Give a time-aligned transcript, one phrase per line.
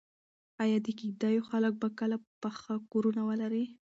[0.63, 3.65] ایا د کيږديو خلک به کله پاخه کورونه ولري؟